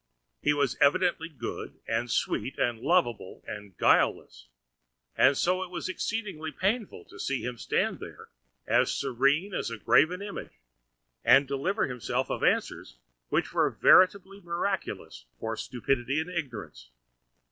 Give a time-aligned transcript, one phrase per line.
[0.41, 4.47] He was evidently good, and sweet, and lovable, and guileless;
[5.15, 8.29] and so it was exceedingly painful to see him stand there,
[8.65, 10.57] as serene as a graven image,
[11.23, 12.97] and deliver himself of answers
[13.29, 16.89] which were veritably miraculous for stupidity and ignorance.